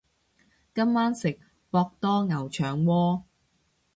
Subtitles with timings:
[0.73, 1.37] 今晚食
[1.69, 3.23] 博多牛腸鍋